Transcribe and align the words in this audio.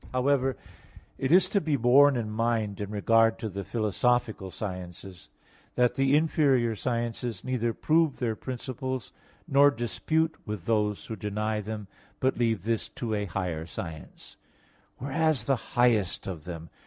However, 0.13 0.57
it 1.19 1.31
is 1.31 1.47
to 1.49 1.61
be 1.61 1.75
borne 1.75 2.15
in 2.17 2.31
mind, 2.31 2.81
in 2.81 2.89
regard 2.89 3.37
to 3.37 3.49
the 3.49 3.63
philosophical 3.63 4.49
sciences, 4.49 5.29
that 5.75 5.93
the 5.93 6.15
inferior 6.17 6.75
sciences 6.75 7.43
neither 7.43 7.71
prove 7.71 8.17
their 8.17 8.35
principles 8.35 9.11
nor 9.47 9.69
dispute 9.69 10.33
with 10.43 10.65
those 10.65 11.05
who 11.05 11.15
deny 11.15 11.61
them, 11.61 11.87
but 12.19 12.35
leave 12.35 12.63
this 12.63 12.89
to 12.89 13.13
a 13.13 13.25
higher 13.25 13.67
science; 13.67 14.37
whereas 14.97 15.43
the 15.43 15.55
highest 15.77 16.25
of 16.25 16.45
them, 16.45 16.71
viz. 16.73 16.79